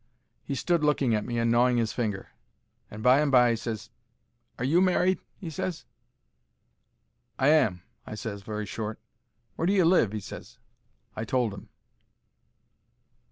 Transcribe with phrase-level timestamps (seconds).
[0.43, 2.29] He stood looking at me and gnawing 'is finger,
[2.89, 3.91] and by and by he ses,
[4.57, 5.85] "Are you married?" he ses.
[7.37, 8.97] "I am," I ses, very short.
[9.57, 10.57] "Where do you live?" he ses.
[11.15, 11.69] I told 'im.